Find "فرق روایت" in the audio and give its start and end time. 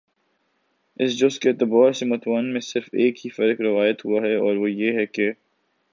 3.29-4.05